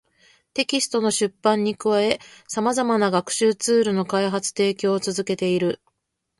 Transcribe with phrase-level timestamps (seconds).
[0.55, 5.79] テキストの出版に加え、様々な学習ツールの開発・提供を続けている